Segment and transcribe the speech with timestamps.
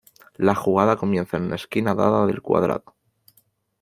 [0.37, 2.95] La jugada comienza en una esquina dada del cuadrado.